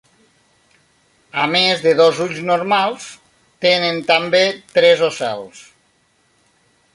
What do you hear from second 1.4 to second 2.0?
A més dels